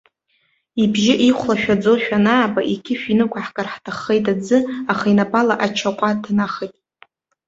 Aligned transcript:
Ибжьы 0.83 1.13
ихәлашәаӡошәа 1.27 2.17
анааба, 2.21 2.61
иқьышә 2.73 3.05
инықәаҳкыр 3.13 3.67
ҳҭаххеит 3.73 4.25
аӡы, 4.33 4.57
аха 4.91 5.05
инапала 5.13 5.55
ачаҟәа 5.65 6.09
днахеит. 6.23 6.75